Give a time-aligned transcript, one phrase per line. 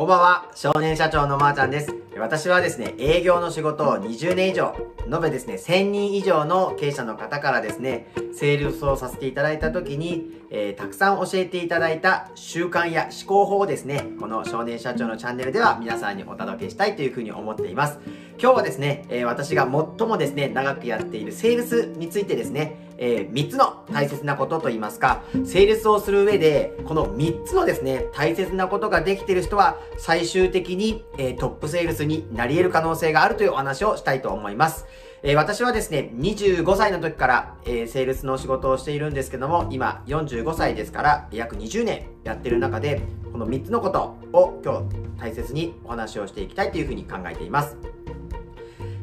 [0.00, 1.94] こんばんは、少年社長のまーちゃんです。
[2.16, 4.74] 私はですね、営業の仕事を20年以上、
[5.12, 17.98] 延べですね、1000人以上の経営者の方からですね、セールスをさせていただいた時に、えー、たくさん教えていただいた習慣や思考法をですね、この少年社長のチャンネルでは皆さんにお届けしたいというふうに思っています。
[18.42, 34.86] 今日はですね、えー、私が最もですね、長くやっているセールスについてですね、えー、3つの大切なことと言いますか、セールスをする上で、この3つのですね、大切なことができている人は、最終的に、えー、トップセールスになり得る可能性があるというお話をしたいと思います。
[35.22, 47.89] えー、私はですね、25歳の時から、えー、セールスの仕事をしているんですけども、今45歳ですから、約20年やってる中で、この3つのことを今日大切にお話をしていきたいというふうに考えています。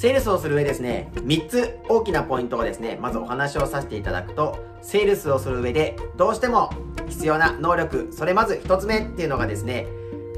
[0.00, 6.70] セールスをする上ですね、3つ大きなポイントをですね、まずお話をさせていただくと、セールスをする上でどうしても
[7.10, 9.86] 必要な能力、それまず1つ目っていうのがですね、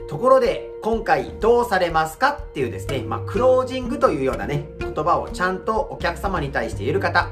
[0.09, 7.31] ところで今回どうされますかっていうですね、まあ、クロージングというようなね、言葉をちゃんとお客様に対して言える方、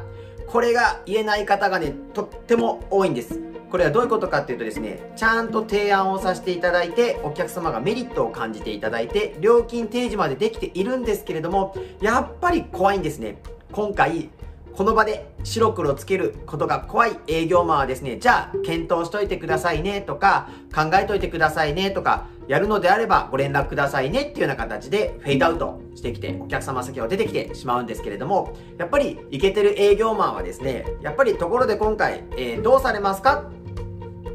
[0.50, 3.40] これが言えない方がね、とっても多いんです。
[3.70, 13.38] これはどういうことかっていうとですね、ちゃんと提案をさせていただいて、お客様がメリットを感じていただいて、料金提示までできているんですけれども、やっぱり怖いんですね。
[13.70, 14.28] 今回、
[14.74, 33.44] この場で白黒つけることが怖い営業マンはですね、じゃあ検討しといてくださいねとか、考えといてくださいねとか、やるのであればご連絡くださいねっていうような形でフェードアウトしてきて、お客様先を出てきてしまうんですけれども、やっぱりイケてる営業マンはですね、やっぱりところで今回、えー、どうされますか？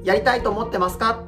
[0.03, 1.23] やりたいと思ってますか？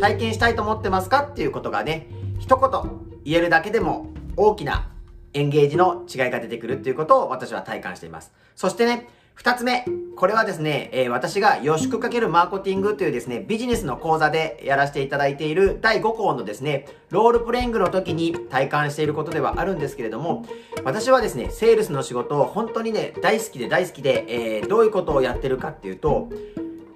[0.00, 1.22] 体験したいと思ってますか？
[1.22, 2.08] っていうことがね、
[2.38, 2.90] 一言
[3.24, 4.90] 言えるだけでも大きな
[5.36, 8.32] エンゲージの違いが出てくるっていうことを私は体感しています。
[8.54, 9.84] そしてね、二つ目。
[10.16, 20.46] これはですね、えー、私が予祝かけるマーケティングというですね、ビジネスの講座でやらせていただいている第5項のですね、ロールプレイングの時に体感していることではあるんですけれども、
[20.84, 26.30] 私はですね、セールスの仕事を本当にね、大好きで大好きで、えー、どういうことをやってるかっていうと、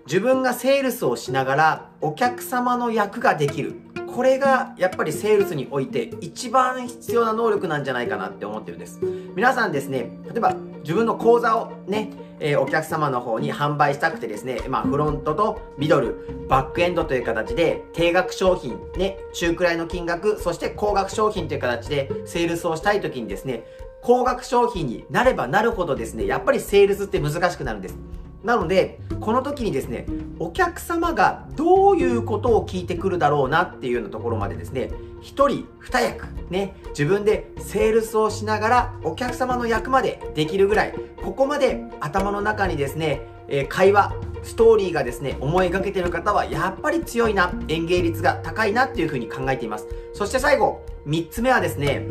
[0.06, 3.89] 自分がセールスをしながらお客様の役ができる。
[4.14, 9.00] これがやっぱりセールスにおいて一番必要な能力なんじゃないかなって思ってるんです。
[9.34, 12.10] 皆さんですね、例えば自分の講座をね、
[12.40, 23.64] えー、お客様の方に販売したくてですね、まあフロントとミドル、バックエンドという形で定額商品、ね、中くらいの金額、そして高額商品という形でセールスをしたい時にですね、
[24.02, 27.98] 高額商品になればなるほどですね、やっぱりセールスって難しくなるんです。
[28.44, 30.06] なので、この時にですね、
[30.38, 34.90] お客様がどういうことを聞いてくるだろうなっていうようなところまでですね、
[35.20, 49.86] 一人二役、ね、自分でセールスをしながらお客様の役までできるぐらい、ここまで頭の中にですね、えー、会話、ストーリーがですね、思いがけてる方はやっぱり強いな、演芸率が高いなっていうふうに考えています。
[50.14, 52.06] そして最後、三つ目はですね、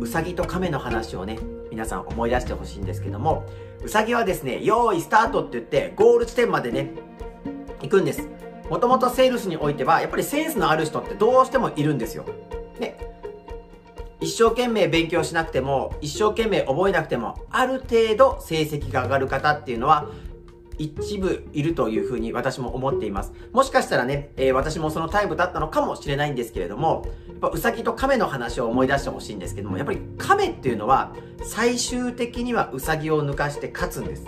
[0.00, 1.38] うさぎと亀の話をね、
[1.72, 3.46] 皆さん思い出してほしいんですけども、
[3.82, 6.90] うさぎはですね、用意スタートって言って、ゴール地点までね、
[7.80, 8.28] 行くんです。
[8.68, 12.26] もともとセールスにおいては、やっぱりセンスのある人ってどうしてもいるんですよ。
[12.78, 12.98] ね。
[14.20, 20.08] 一生懸命勉強しなくても、一生懸命覚えなくても、ある程度成績が上がる方っていうのは、
[20.82, 23.32] 一部いるというふうに私も思っています。
[23.52, 31.12] もしかしたらね、えー、私もそのタイプだったのかもしれないんですけれども、やっぱウサギと亀の話を思い出してほしいんですけども、やっぱり亀っていうのは
[31.42, 34.26] 最終的にはウサギを抜かして勝つんです。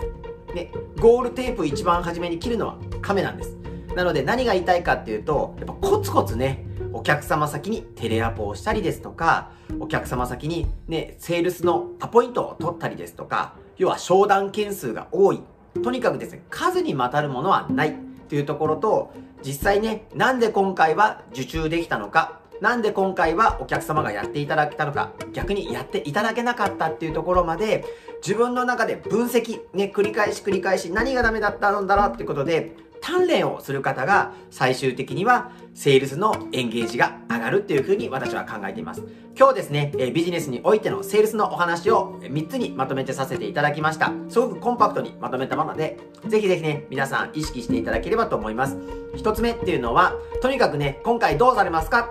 [0.53, 3.57] ね、ゴールテープ一番初めに切るのは亀なんです。
[3.95, 15.41] なので何が言いたいかっていうと、やっぱコツコツね、お客様先にテレアポをしたりですとか、お客様先にね、セールスのアポイントを取ったりですとか、要は商談件数が多い。
[15.83, 17.95] とにかくですね、数にまたるものはない。
[18.27, 19.13] というところと、
[19.43, 27.85] 実際ね、なんで今回は受注できたのか、なんで今回はお客様がやっていただけたのか、逆にやっていただけなかったっていうところまで、
[28.25, 32.75] 自分の中で分析、ね、繰り返し繰り返し何がダメだったんだろうってことで、
[33.05, 39.03] 鍛錬をする方が最終的にはセールスのエンゲージが上がるっていうふうに私は考えています。
[39.37, 44.11] 今日ですね、えビジネスにおいてのセールスのお話を3つにまとめてさせていただきました。
[44.27, 48.75] すごくコンパクトにまとめたもので、ぜひぜひね、皆さん意識していただければと思います。
[49.17, 52.09] 1つ目っていうのは、とにかくね、今回どうされますか？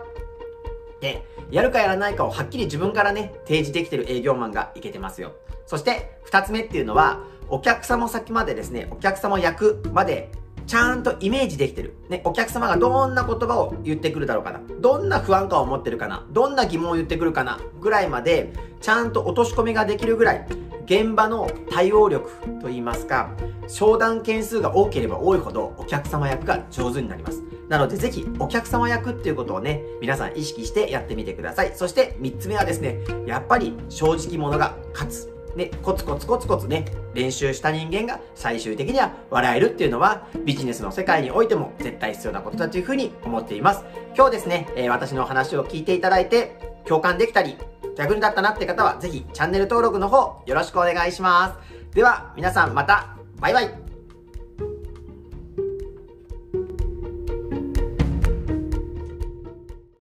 [1.00, 5.32] で、やるかやらないかをはっきり自分からね、提示できてる営業マンがいけてますよ。
[5.66, 10.30] そして、2つ目っていうのは、お客様先までですね、お客様役まで
[10.66, 11.94] ちゃんとイメージできてる。
[12.08, 14.60] ね、お客様がどんな言葉を言ってくるだろうかな。
[14.80, 16.26] どんな不安感を持ってるかな。
[16.30, 17.58] どんな疑問を言ってくるかな。
[17.80, 20.46] ぐらいまで、ちゃんと落とし込みができるぐらい、
[20.84, 22.30] 現場の対応力
[22.60, 23.30] といいますか、
[23.66, 27.42] 商談件数が多ければ多いほどお客様役が上手になります。
[27.68, 31.72] なのでぜひお客様役っていうことをね、皆さん意識してやってみてください。
[31.74, 35.33] そして3つ目はですね、やっぱり正直者が勝つ。
[35.56, 36.84] ね、コツコツコツコツね、
[37.14, 43.84] 練習した人間が最終的には笑えるっていうのはビジネスの世界においても絶対必要なことだというふうに思っています。
[44.16, 47.56] 今日ですね、えー、私の話を聞いていただいて共感できたり、
[47.96, 51.94] 逆にだったなって方はぜひチャンネル登録の方よろしくお願いします。
[51.94, 53.83] では皆さんまたバイバイ